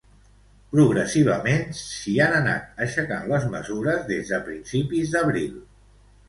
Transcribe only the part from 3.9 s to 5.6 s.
des de principis d'abril.